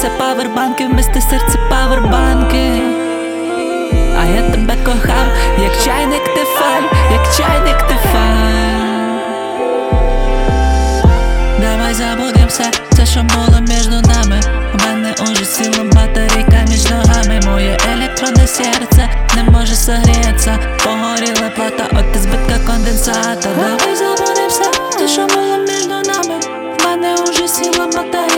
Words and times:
серце 0.00 0.18
павербанки, 0.18 0.86
вмісти 0.86 1.20
серце 1.20 1.58
павербанки. 1.70 2.82
А 4.20 4.24
я 4.24 4.42
тебе 4.50 4.76
кохав, 4.84 5.26
як 5.62 5.72
чайник 5.84 6.24
тефаль, 6.24 6.82
як 7.12 7.36
чайник 7.36 7.82
тефаль. 7.82 9.20
Давай 11.60 11.94
забудем 11.94 12.48
все, 12.48 12.70
все, 12.90 13.06
що 13.06 13.22
було 13.22 13.60
між 13.60 13.86
нами. 13.86 14.40
У 14.74 14.86
мене 14.86 15.14
уже 15.22 15.44
сіла 15.44 15.84
батарейка 15.84 16.64
між 16.68 16.84
ногами. 16.90 17.40
Моє 17.46 17.76
електронне 17.92 18.46
серце 18.46 19.08
не 19.36 19.44
може 19.44 19.74
согріться. 19.74 20.58
Погоріла 20.84 21.50
плата 21.56 21.84
от 21.92 22.22
збитка 22.22 22.58
конденсата. 22.66 23.48
Давай 23.56 23.96
забудем 23.96 24.48
все, 24.48 24.70
все, 24.90 25.08
що 25.08 25.26
було 25.26 25.56
між 25.56 25.86
нами. 25.86 26.40
У 26.80 26.88
мене 26.88 27.14
уже 27.14 27.48
сіла 27.48 27.86
батарейка 27.86 28.29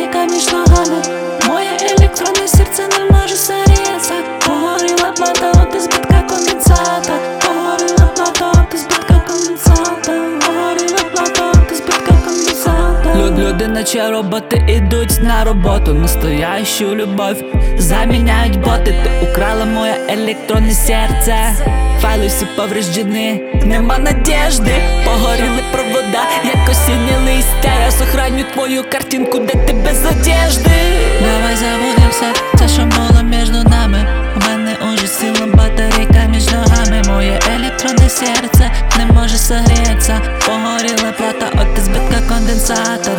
люди, 13.52 13.68
наче 13.68 14.10
роботи 14.10 14.64
ідуть 14.68 15.22
на 15.22 15.44
роботу. 15.44 15.94
Настоящу 15.94 16.96
любов 16.96 17.36
заміняють 17.78 18.60
боти. 18.60 18.94
Ти 19.04 19.26
украла 19.30 19.64
моє 19.64 19.94
електронне 20.08 20.72
серце. 20.72 21.36
Файли 22.00 22.26
всі 22.26 22.46
повреждені, 22.56 23.42
нема 23.64 23.98
надежди. 23.98 24.74
Погоріли 25.04 25.62
провода, 25.72 26.24
як 26.44 26.68
осіннє 26.70 27.18
листя. 27.26 27.70
Я 27.84 27.90
сохраню 27.90 28.44
твою 28.54 28.84
картинку, 28.90 29.38
де 29.38 29.54
ти 29.54 29.72
без 29.72 30.06
одежди. 30.06 30.70
Давай 31.20 31.56
забудем 31.56 32.10
все, 32.10 32.32
все, 32.54 32.68
що 32.68 32.82
було 32.82 33.22
між 33.22 33.48
нами. 33.50 34.06
У 34.36 34.40
мене 34.48 34.76
уже 34.94 35.06
сіла 35.06 35.46
батарейка 35.46 36.26
між 36.30 36.46
ногами. 36.46 37.02
Моє 37.08 37.38
електронне 37.56 38.08
серце 38.08 38.70
не 38.98 39.06
може 39.06 39.36
согріться. 39.36 40.20
Погоріла 40.46 41.12
плата 41.18 41.46
от 41.54 41.84
збитка 41.84 42.20
конденсата. 42.28 43.10